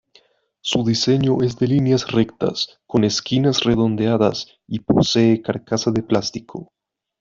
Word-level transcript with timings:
Su 0.61 0.83
diseño 0.83 1.43
es 1.43 1.57
de 1.59 1.67
líneas 1.67 2.11
rectas 2.11 2.79
con 2.87 3.03
esquinas 3.03 3.63
redondeadas 3.63 4.47
y 4.65 4.79
posee 4.79 5.43
carcasa 5.43 5.91
de 5.91 6.01
plástico. 6.01 6.73